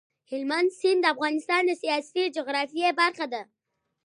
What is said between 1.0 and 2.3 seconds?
د افغانستان د سیاسي